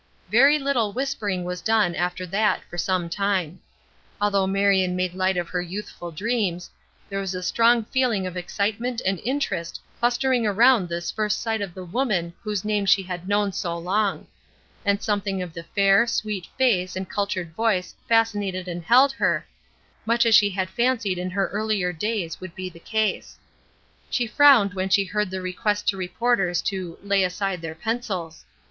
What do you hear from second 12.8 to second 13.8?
she had known so